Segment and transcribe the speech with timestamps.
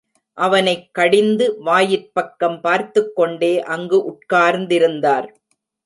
[0.33, 5.27] அவனைக் கடிந்து, வாயிற்பக்கம் பார்த்துக்கொண்டே அங்கு உட்கார்ந்தார்.